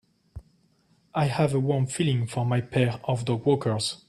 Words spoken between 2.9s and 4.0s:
of dogwalkers.